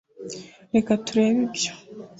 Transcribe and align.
reka 0.73 0.91
turebe 1.05 1.39
ibyo. 1.47 1.71